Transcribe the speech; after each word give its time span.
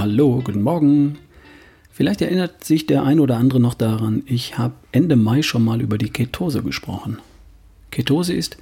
Hallo, 0.00 0.40
guten 0.44 0.62
Morgen. 0.62 1.18
Vielleicht 1.90 2.22
erinnert 2.22 2.62
sich 2.62 2.86
der 2.86 3.02
ein 3.02 3.18
oder 3.18 3.36
andere 3.36 3.58
noch 3.58 3.74
daran, 3.74 4.22
ich 4.26 4.56
habe 4.56 4.74
Ende 4.92 5.16
Mai 5.16 5.42
schon 5.42 5.64
mal 5.64 5.80
über 5.80 5.98
die 5.98 6.10
Ketose 6.10 6.62
gesprochen. 6.62 7.18
Ketose 7.90 8.32
ist, 8.32 8.58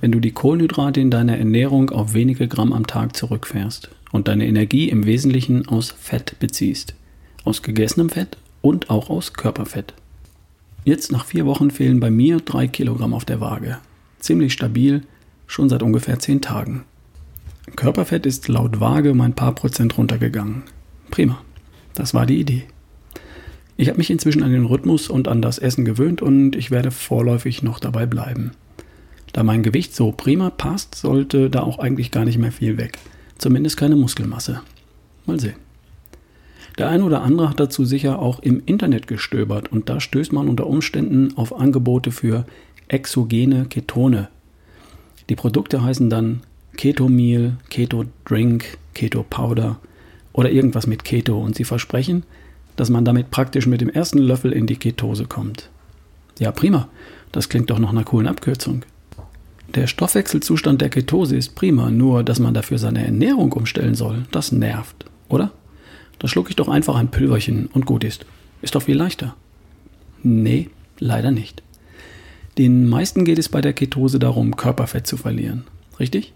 wenn 0.00 0.10
du 0.10 0.20
die 0.20 0.30
Kohlenhydrate 0.30 0.98
in 0.98 1.10
deiner 1.10 1.36
Ernährung 1.36 1.90
auf 1.90 2.14
wenige 2.14 2.48
Gramm 2.48 2.72
am 2.72 2.86
Tag 2.86 3.14
zurückfährst 3.14 3.90
und 4.10 4.26
deine 4.26 4.46
Energie 4.46 4.88
im 4.88 5.04
Wesentlichen 5.04 5.68
aus 5.68 5.90
Fett 5.90 6.38
beziehst. 6.38 6.94
Aus 7.44 7.60
gegessenem 7.60 8.08
Fett 8.08 8.38
und 8.62 8.88
auch 8.88 9.10
aus 9.10 9.34
Körperfett. 9.34 9.92
Jetzt 10.86 11.12
nach 11.12 11.26
vier 11.26 11.44
Wochen 11.44 11.70
fehlen 11.70 12.00
bei 12.00 12.10
mir 12.10 12.38
drei 12.38 12.66
Kilogramm 12.66 13.12
auf 13.12 13.26
der 13.26 13.42
Waage. 13.42 13.76
Ziemlich 14.18 14.54
stabil, 14.54 15.02
schon 15.46 15.68
seit 15.68 15.82
ungefähr 15.82 16.18
zehn 16.20 16.40
Tagen. 16.40 16.84
Körperfett 17.76 18.26
ist 18.26 18.48
laut 18.48 18.80
Waage 18.80 19.12
um 19.12 19.20
ein 19.20 19.34
paar 19.34 19.54
Prozent 19.54 19.96
runtergegangen. 19.96 20.62
Prima. 21.10 21.40
Das 21.94 22.14
war 22.14 22.26
die 22.26 22.40
Idee. 22.40 22.64
Ich 23.76 23.88
habe 23.88 23.98
mich 23.98 24.10
inzwischen 24.10 24.42
an 24.42 24.52
den 24.52 24.66
Rhythmus 24.66 25.08
und 25.08 25.28
an 25.28 25.40
das 25.40 25.58
Essen 25.58 25.84
gewöhnt 25.84 26.20
und 26.22 26.54
ich 26.54 26.70
werde 26.70 26.90
vorläufig 26.90 27.62
noch 27.62 27.78
dabei 27.78 28.06
bleiben. 28.06 28.52
Da 29.32 29.42
mein 29.42 29.62
Gewicht 29.62 29.94
so 29.94 30.12
prima 30.12 30.50
passt, 30.50 30.94
sollte 30.94 31.50
da 31.50 31.62
auch 31.62 31.78
eigentlich 31.78 32.10
gar 32.10 32.24
nicht 32.24 32.38
mehr 32.38 32.52
viel 32.52 32.76
weg. 32.76 32.98
Zumindest 33.38 33.76
keine 33.76 33.96
Muskelmasse. 33.96 34.60
Mal 35.24 35.40
sehen. 35.40 35.54
Der 36.78 36.88
ein 36.88 37.02
oder 37.02 37.22
andere 37.22 37.50
hat 37.50 37.60
dazu 37.60 37.84
sicher 37.84 38.18
auch 38.18 38.40
im 38.40 38.62
Internet 38.64 39.06
gestöbert 39.06 39.70
und 39.72 39.88
da 39.88 40.00
stößt 40.00 40.32
man 40.32 40.48
unter 40.48 40.66
Umständen 40.66 41.36
auf 41.36 41.58
Angebote 41.58 42.12
für 42.12 42.46
exogene 42.88 43.66
Ketone. 43.66 44.28
Die 45.28 45.36
Produkte 45.36 45.82
heißen 45.82 46.10
dann 46.10 46.40
Keto 46.80 47.10
Meal, 47.10 47.58
Keto 47.68 48.06
Drink, 48.24 48.78
Keto 48.94 49.22
Powder 49.28 49.78
oder 50.32 50.50
irgendwas 50.50 50.86
mit 50.86 51.04
Keto 51.04 51.38
und 51.38 51.54
sie 51.54 51.64
versprechen, 51.64 52.22
dass 52.76 52.88
man 52.88 53.04
damit 53.04 53.30
praktisch 53.30 53.66
mit 53.66 53.82
dem 53.82 53.90
ersten 53.90 54.16
Löffel 54.16 54.50
in 54.50 54.66
die 54.66 54.76
Ketose 54.76 55.26
kommt. 55.26 55.68
Ja, 56.38 56.52
prima. 56.52 56.88
Das 57.32 57.50
klingt 57.50 57.68
doch 57.68 57.78
nach 57.78 57.90
einer 57.90 58.04
coolen 58.04 58.26
Abkürzung. 58.26 58.86
Der 59.74 59.88
Stoffwechselzustand 59.88 60.80
der 60.80 60.88
Ketose 60.88 61.36
ist 61.36 61.54
prima, 61.54 61.90
nur 61.90 62.24
dass 62.24 62.38
man 62.38 62.54
dafür 62.54 62.78
seine 62.78 63.04
Ernährung 63.04 63.52
umstellen 63.52 63.94
soll, 63.94 64.24
das 64.30 64.50
nervt, 64.50 65.04
oder? 65.28 65.52
Da 66.18 66.28
schlucke 66.28 66.48
ich 66.48 66.56
doch 66.56 66.68
einfach 66.68 66.96
ein 66.96 67.10
Pülverchen 67.10 67.66
und 67.74 67.84
gut 67.84 68.04
ist. 68.04 68.24
Ist 68.62 68.74
doch 68.74 68.84
viel 68.84 68.96
leichter. 68.96 69.36
Nee, 70.22 70.70
leider 70.98 71.30
nicht. 71.30 71.62
Den 72.56 72.88
meisten 72.88 73.26
geht 73.26 73.38
es 73.38 73.50
bei 73.50 73.60
der 73.60 73.74
Ketose 73.74 74.18
darum, 74.18 74.56
Körperfett 74.56 75.06
zu 75.06 75.18
verlieren. 75.18 75.64
Richtig? 75.98 76.32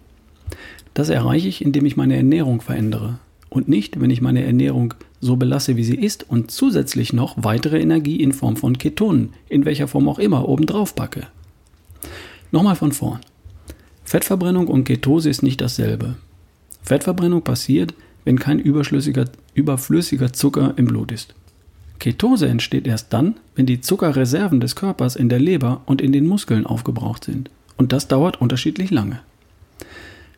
Das 0.94 1.08
erreiche 1.08 1.48
ich, 1.48 1.64
indem 1.64 1.86
ich 1.86 1.96
meine 1.96 2.16
Ernährung 2.16 2.60
verändere 2.60 3.18
und 3.54 3.68
nicht, 3.68 4.00
wenn 4.00 4.10
ich 4.10 4.20
meine 4.20 4.44
Ernährung 4.44 4.94
so 5.20 5.36
belasse, 5.36 5.76
wie 5.76 5.84
sie 5.84 5.94
ist 5.94 6.28
und 6.28 6.50
zusätzlich 6.50 7.12
noch 7.12 7.36
weitere 7.36 7.80
Energie 7.80 8.16
in 8.16 8.32
Form 8.32 8.56
von 8.56 8.78
Ketonen, 8.78 9.30
in 9.48 9.64
welcher 9.64 9.88
Form 9.88 10.08
auch 10.08 10.18
immer, 10.18 10.48
obendrauf 10.48 10.94
packe. 10.94 11.28
Nochmal 12.50 12.76
von 12.76 12.92
vorn. 12.92 13.20
Fettverbrennung 14.04 14.68
und 14.68 14.84
Ketose 14.84 15.30
ist 15.30 15.42
nicht 15.42 15.60
dasselbe. 15.60 16.16
Fettverbrennung 16.82 17.42
passiert, 17.42 17.94
wenn 18.24 18.38
kein 18.38 18.58
überflüssiger, 18.58 20.32
Zucker 20.32 20.74
im 20.76 20.86
Blut 20.86 21.12
ist. 21.12 21.34
Ketose 21.98 22.48
entsteht 22.48 22.86
erst 22.86 23.12
dann, 23.12 23.36
wenn 23.54 23.66
die 23.66 23.80
Zuckerreserven 23.80 24.60
des 24.60 24.76
Körpers 24.76 25.16
in 25.16 25.28
der 25.28 25.38
Leber 25.38 25.82
und 25.86 26.02
in 26.02 26.12
den 26.12 26.26
Muskeln 26.26 26.66
aufgebraucht 26.66 27.24
sind. 27.24 27.50
Und 27.76 27.92
das 27.92 28.08
dauert 28.08 28.40
unterschiedlich 28.40 28.90
lange. 28.90 29.20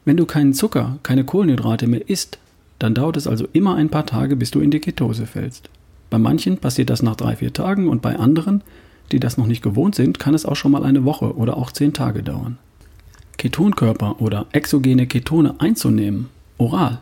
Wenn 0.06 0.16
du 0.16 0.24
keinen 0.24 0.54
Zucker, 0.54 1.00
keine 1.02 1.24
Kohlenhydrate 1.24 1.88
mehr 1.88 2.08
isst, 2.08 2.38
dann 2.78 2.94
dauert 2.94 3.16
es 3.16 3.26
also 3.26 3.48
immer 3.52 3.74
ein 3.74 3.88
paar 3.88 4.06
Tage, 4.06 4.36
bis 4.36 4.52
du 4.52 4.60
in 4.60 4.70
die 4.70 4.78
Ketose 4.78 5.26
fällst. 5.26 5.68
Bei 6.10 6.18
manchen 6.18 6.58
passiert 6.58 6.90
das 6.90 7.02
nach 7.02 7.16
drei, 7.16 7.34
vier 7.34 7.52
Tagen 7.52 7.88
und 7.88 8.02
bei 8.02 8.16
anderen, 8.16 8.62
die 9.10 9.18
das 9.18 9.36
noch 9.36 9.48
nicht 9.48 9.62
gewohnt 9.62 9.96
sind, 9.96 10.20
kann 10.20 10.32
es 10.32 10.46
auch 10.46 10.54
schon 10.54 10.70
mal 10.70 10.84
eine 10.84 11.04
Woche 11.04 11.36
oder 11.36 11.56
auch 11.56 11.72
zehn 11.72 11.92
Tage 11.92 12.22
dauern. 12.22 12.56
Ketonkörper 13.36 14.20
oder 14.20 14.46
exogene 14.52 15.08
Ketone 15.08 15.56
einzunehmen, 15.58 16.28
oral, 16.56 17.00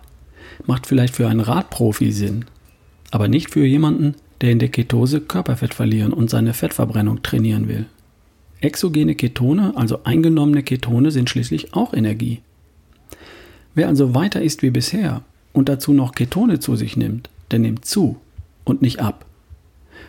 macht 0.67 0.87
vielleicht 0.87 1.15
für 1.15 1.29
einen 1.29 1.41
Radprofi 1.41 2.11
Sinn, 2.11 2.47
aber 3.11 3.29
nicht 3.29 3.51
für 3.51 3.67
jemanden, 3.67 4.15
der 4.41 4.51
in 4.51 4.59
der 4.59 4.71
Ketose 4.71 5.21
Körperfett 5.21 5.75
verlieren 5.75 6.15
und 6.15 6.31
seine 6.31 6.55
Fettverbrennung 6.55 7.23
trainieren 7.23 7.69
will. 7.69 7.85
Exogene 8.63 9.15
Ketone, 9.15 9.77
also 9.77 10.05
eingenommene 10.05 10.63
Ketone, 10.63 11.11
sind 11.11 11.29
schließlich 11.29 11.75
auch 11.75 11.93
Energie. 11.93 12.41
Wer 13.75 13.89
also 13.89 14.15
weiter 14.15 14.43
isst 14.43 14.63
wie 14.63 14.71
bisher 14.71 15.23
und 15.53 15.69
dazu 15.69 15.93
noch 15.93 16.13
Ketone 16.13 16.61
zu 16.61 16.77
sich 16.77 16.97
nimmt, 16.97 17.31
der 17.51 17.59
nimmt 17.59 17.85
zu 17.85 18.17
und 18.65 18.83
nicht 18.83 19.01
ab. 19.01 19.25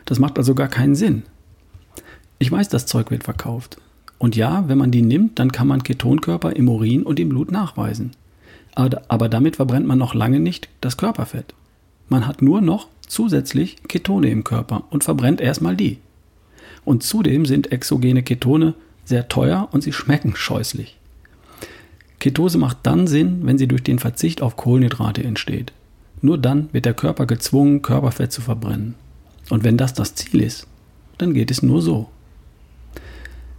Das 0.06 0.20
macht 0.20 0.38
also 0.38 0.56
gar 0.56 0.68
keinen 0.68 0.96
Sinn. 0.96 1.24
Ich 2.38 2.52
weiß, 2.52 2.70
das 2.70 2.86
Zeug 2.86 3.12
wird 3.12 3.24
verkauft. 3.24 3.78
Und 4.18 4.36
ja, 4.36 4.68
wenn 4.68 4.78
man 4.78 4.92
die 4.92 5.02
nimmt, 5.02 5.40
dann 5.40 5.52
kann 5.52 5.68
man 5.68 5.84
Ketonkörper 5.84 6.56
im 6.56 6.70
Urin 6.70 7.04
und 7.04 7.20
im 7.20 7.30
Blut 7.30 7.52
nachweisen. 7.52 8.12
Aber 8.76 9.30
damit 9.30 9.56
verbrennt 9.56 9.88
man 9.88 9.98
noch 9.98 10.14
lange 10.14 10.40
nicht 10.40 10.70
das 10.82 10.98
Körperfett. 10.98 11.54
Man 12.10 12.28
hat 12.28 12.42
nur 12.42 12.62
noch 12.62 12.88
zusätzlich 13.08 13.78
Ketone 13.88 14.30
im 14.30 14.44
Körper 14.44 14.84
und 14.90 15.04
verbrennt 15.04 15.42
erstmal 15.42 15.76
die. 15.76 15.98
Und 16.84 17.04
zudem 17.04 17.46
sind 17.46 17.72
exogene 17.72 18.22
Ketone 18.22 18.76
sehr 19.06 19.28
teuer 19.28 19.70
und 19.72 19.82
sie 19.82 19.94
schmecken 19.94 20.36
scheußlich. 20.36 20.98
Ketose 22.26 22.58
macht 22.58 22.78
dann 22.82 23.06
Sinn, 23.06 23.42
wenn 23.44 23.60
sie 23.60 23.68
durch 23.68 23.84
den 23.84 24.00
Verzicht 24.00 24.42
auf 24.42 24.56
Kohlenhydrate 24.56 25.24
entsteht. 25.24 25.74
Nur 26.24 26.40
dann 26.40 26.70
wird 26.72 26.86
der 26.86 26.96
Körper 26.96 27.28
gezwungen, 27.28 27.84
Körperfett 27.84 28.32
zu 28.32 28.42
verbrennen. 28.42 28.96
Und 29.52 29.64
wenn 29.64 29.78
das 29.78 29.94
das 29.94 30.16
Ziel 30.16 30.42
ist, 30.42 30.66
dann 31.20 31.36
geht 31.36 31.52
es 31.52 31.62
nur 31.62 31.84
so. 31.84 32.10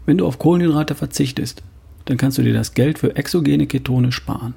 Wenn 0.04 0.18
du 0.18 0.26
auf 0.26 0.40
Kohlenhydrate 0.40 0.96
verzichtest, 0.96 1.62
dann 2.06 2.16
kannst 2.16 2.38
du 2.38 2.42
dir 2.42 2.54
das 2.54 2.74
Geld 2.74 2.98
für 2.98 3.14
exogene 3.14 3.68
Ketone 3.68 4.10
sparen. 4.10 4.54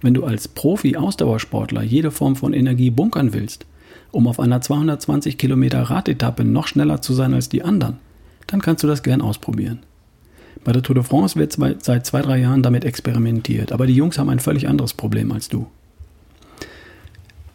Wenn 0.00 0.14
du 0.14 0.24
als 0.24 0.48
Profi-Ausdauersportler 0.48 1.82
jede 1.82 2.12
Form 2.12 2.36
von 2.36 2.54
Energie 2.54 2.88
bunkern 2.88 3.34
willst, 3.34 3.66
um 4.12 4.26
auf 4.28 4.40
einer 4.40 4.62
220 4.62 5.36
Kilometer 5.36 5.82
Radetappe 5.82 6.42
noch 6.42 6.68
schneller 6.68 7.02
zu 7.02 7.12
sein 7.12 7.34
als 7.34 7.50
die 7.50 7.62
anderen, 7.62 7.98
dann 8.46 8.62
kannst 8.62 8.82
du 8.82 8.86
das 8.86 9.02
gern 9.02 9.20
ausprobieren. 9.20 9.80
Bei 10.66 10.72
der 10.72 10.82
Tour 10.82 10.96
de 10.96 11.04
France 11.04 11.36
wird 11.36 11.56
seit 11.84 12.06
zwei, 12.06 12.22
drei 12.22 12.38
Jahren 12.38 12.64
damit 12.64 12.84
experimentiert, 12.84 13.70
aber 13.70 13.86
die 13.86 13.94
Jungs 13.94 14.18
haben 14.18 14.30
ein 14.30 14.40
völlig 14.40 14.66
anderes 14.66 14.94
Problem 14.94 15.30
als 15.30 15.48
du. 15.48 15.68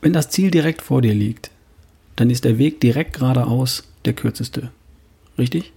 Wenn 0.02 0.14
das 0.14 0.30
Ziel 0.30 0.50
direkt 0.50 0.82
vor 0.82 1.02
dir 1.02 1.14
liegt, 1.14 1.52
dann 2.16 2.30
ist 2.30 2.46
der 2.46 2.58
Weg 2.58 2.80
direkt 2.80 3.12
geradeaus 3.12 3.84
der 4.06 4.14
kürzeste. 4.14 4.72
Richtig? 5.38 5.74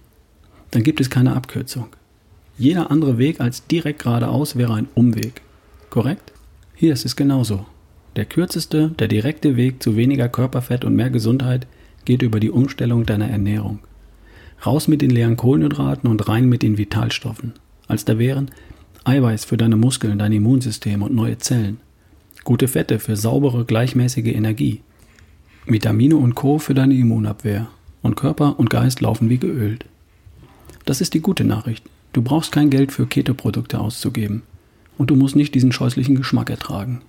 Dann 0.71 0.83
gibt 0.83 1.01
es 1.01 1.09
keine 1.09 1.35
Abkürzung. 1.35 1.87
Jeder 2.57 2.89
andere 2.89 3.17
Weg 3.17 3.41
als 3.41 3.67
direkt 3.67 4.03
geradeaus 4.03 4.55
wäre 4.55 4.73
ein 4.73 4.87
Umweg. 4.95 5.41
Korrekt? 5.89 6.31
Hier 6.73 6.93
ist 6.93 7.03
es 7.03 7.17
genauso. 7.17 7.65
Der 8.15 8.23
kürzeste, 8.23 8.91
der 8.97 9.09
direkte 9.09 9.57
Weg 9.57 9.83
zu 9.83 9.97
weniger 9.97 10.29
Körperfett 10.29 10.85
und 10.85 10.95
mehr 10.95 11.09
Gesundheit 11.09 11.67
geht 12.05 12.21
über 12.21 12.39
die 12.39 12.51
Umstellung 12.51 13.05
deiner 13.05 13.27
Ernährung. 13.27 13.79
Raus 14.65 14.87
mit 14.87 15.01
den 15.01 15.11
leeren 15.11 15.37
Kohlenhydraten 15.37 16.09
und 16.09 16.27
rein 16.27 16.49
mit 16.49 16.63
den 16.63 16.77
Vitalstoffen. 16.77 17.53
Als 17.87 18.05
da 18.05 18.17
wären 18.17 18.49
Eiweiß 19.03 19.45
für 19.45 19.57
deine 19.57 19.75
Muskeln, 19.75 20.17
dein 20.17 20.31
Immunsystem 20.31 21.03
und 21.03 21.13
neue 21.13 21.37
Zellen. 21.37 21.79
Gute 22.43 22.67
Fette 22.67 22.99
für 22.99 23.15
saubere, 23.15 23.65
gleichmäßige 23.65 24.33
Energie. 24.33 24.81
Vitamine 25.67 26.15
und 26.17 26.35
Co. 26.35 26.57
für 26.57 26.73
deine 26.73 26.95
Immunabwehr. 26.95 27.67
Und 28.01 28.15
Körper 28.15 28.59
und 28.59 28.69
Geist 28.69 29.01
laufen 29.01 29.29
wie 29.29 29.37
geölt. 29.37 29.85
Das 30.85 31.01
ist 31.01 31.13
die 31.13 31.21
gute 31.21 31.43
Nachricht. 31.43 31.83
Du 32.13 32.21
brauchst 32.21 32.51
kein 32.51 32.69
Geld 32.69 32.91
für 32.91 33.07
Keto-Produkte 33.07 33.79
auszugeben 33.79 34.43
und 34.97 35.09
du 35.09 35.15
musst 35.15 35.35
nicht 35.35 35.53
diesen 35.53 35.71
scheußlichen 35.71 36.15
Geschmack 36.15 36.49
ertragen. 36.49 37.01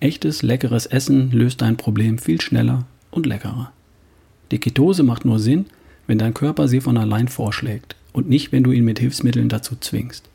Echtes, 0.00 0.42
leckeres 0.42 0.86
Essen 0.86 1.30
löst 1.30 1.60
dein 1.60 1.76
Problem 1.76 2.18
viel 2.18 2.40
schneller 2.40 2.86
und 3.10 3.26
leckerer. 3.26 3.72
Die 4.50 4.58
Ketose 4.58 5.02
macht 5.02 5.24
nur 5.24 5.38
Sinn, 5.38 5.66
wenn 6.10 6.18
dein 6.18 6.34
Körper 6.34 6.66
sie 6.66 6.80
von 6.80 6.96
allein 6.96 7.28
vorschlägt 7.28 7.94
und 8.12 8.28
nicht, 8.28 8.50
wenn 8.50 8.64
du 8.64 8.72
ihn 8.72 8.84
mit 8.84 8.98
Hilfsmitteln 8.98 9.48
dazu 9.48 9.76
zwingst. 9.78 10.28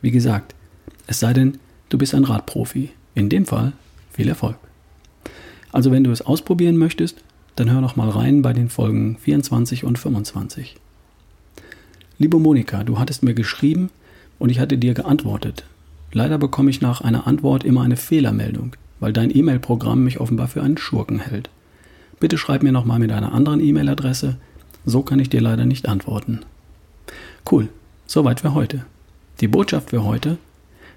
Wie 0.00 0.12
gesagt, 0.12 0.54
es 1.08 1.18
sei 1.18 1.32
denn, 1.32 1.58
du 1.88 1.98
bist 1.98 2.14
ein 2.14 2.22
Radprofi. 2.22 2.90
In 3.16 3.28
dem 3.28 3.44
Fall 3.44 3.72
viel 4.12 4.28
Erfolg. 4.28 4.54
Also 5.72 5.90
wenn 5.90 6.04
du 6.04 6.12
es 6.12 6.22
ausprobieren 6.22 6.76
möchtest, 6.76 7.24
dann 7.56 7.72
hör 7.72 7.80
noch 7.80 7.96
mal 7.96 8.08
rein 8.08 8.40
bei 8.40 8.52
den 8.52 8.68
Folgen 8.68 9.18
24 9.18 9.82
und 9.82 9.98
25. 9.98 10.76
Liebe 12.18 12.38
Monika, 12.38 12.84
du 12.84 13.00
hattest 13.00 13.24
mir 13.24 13.34
geschrieben 13.34 13.90
und 14.38 14.50
ich 14.50 14.60
hatte 14.60 14.78
dir 14.78 14.94
geantwortet. 14.94 15.64
Leider 16.12 16.38
bekomme 16.38 16.70
ich 16.70 16.80
nach 16.80 17.00
einer 17.00 17.26
Antwort 17.26 17.64
immer 17.64 17.82
eine 17.82 17.96
Fehlermeldung, 17.96 18.76
weil 19.00 19.12
dein 19.12 19.36
E-Mail-Programm 19.36 20.04
mich 20.04 20.20
offenbar 20.20 20.46
für 20.46 20.62
einen 20.62 20.78
Schurken 20.78 21.18
hält. 21.18 21.50
Bitte 22.20 22.38
schreib 22.38 22.62
mir 22.62 22.70
nochmal 22.70 23.00
mit 23.00 23.10
einer 23.10 23.32
anderen 23.32 23.58
E-Mail-Adresse, 23.58 24.36
so 24.84 25.02
kann 25.02 25.18
ich 25.18 25.30
dir 25.30 25.40
leider 25.40 25.66
nicht 25.66 25.88
antworten. 25.88 26.40
Cool, 27.50 27.68
soweit 28.06 28.40
für 28.40 28.54
heute. 28.54 28.84
Die 29.40 29.48
Botschaft 29.48 29.90
für 29.90 30.04
heute, 30.04 30.38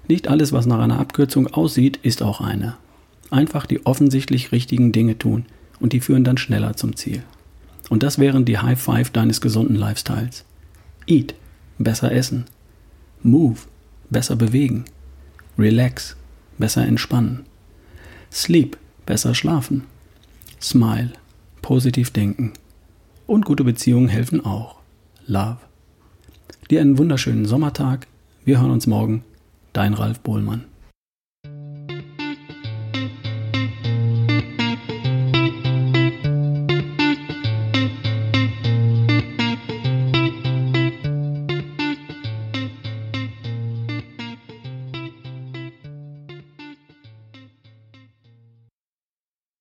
nicht 0.08 0.28
alles, 0.28 0.52
was 0.52 0.66
nach 0.66 0.80
einer 0.80 1.00
Abkürzung 1.00 1.46
aussieht, 1.46 1.98
ist 2.02 2.22
auch 2.22 2.40
eine. 2.40 2.76
Einfach 3.30 3.66
die 3.66 3.86
offensichtlich 3.86 4.52
richtigen 4.52 4.92
Dinge 4.92 5.18
tun 5.18 5.46
und 5.80 5.92
die 5.92 6.00
führen 6.00 6.24
dann 6.24 6.36
schneller 6.36 6.76
zum 6.76 6.94
Ziel. 6.96 7.22
Und 7.88 8.02
das 8.02 8.18
wären 8.18 8.44
die 8.44 8.58
High 8.58 8.80
Five 8.80 9.10
deines 9.10 9.40
gesunden 9.40 9.76
Lifestyles. 9.76 10.44
Eat, 11.06 11.34
besser 11.78 12.12
essen. 12.12 12.44
Move, 13.22 13.60
besser 14.10 14.36
bewegen. 14.36 14.84
Relax, 15.58 16.16
besser 16.58 16.86
entspannen. 16.86 17.44
Sleep, 18.30 18.76
besser 19.06 19.34
schlafen. 19.34 19.84
Smile, 20.60 21.12
positiv 21.62 22.10
denken. 22.10 22.52
Und 23.26 23.44
gute 23.44 23.64
Beziehungen 23.64 24.08
helfen 24.08 24.44
auch. 24.44 24.76
Love. 25.26 25.58
Dir 26.70 26.80
einen 26.80 26.98
wunderschönen 26.98 27.46
Sommertag. 27.46 28.06
Wir 28.44 28.60
hören 28.60 28.70
uns 28.70 28.86
morgen. 28.86 29.24
Dein 29.72 29.94
Ralf 29.94 30.20
Bohlmann. 30.20 30.64